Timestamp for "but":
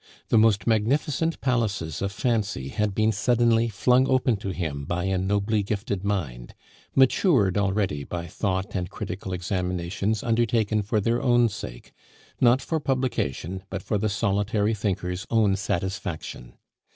13.69-13.83